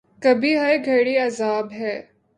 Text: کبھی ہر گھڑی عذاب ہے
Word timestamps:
کبھی 0.21 0.51
ہر 0.57 0.75
گھڑی 0.85 1.17
عذاب 1.17 1.71
ہے 1.71 1.95